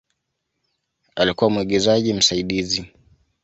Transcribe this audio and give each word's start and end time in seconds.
Alikuwa 1.15 1.49
mwigizaji 1.49 2.13
msaidizi. 2.13 2.85